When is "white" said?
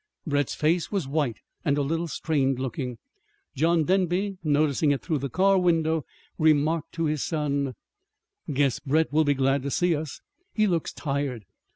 1.07-1.37